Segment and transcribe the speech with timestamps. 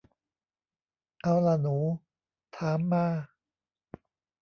[1.21, 1.77] เอาล่ะหนู
[2.57, 3.05] ถามมา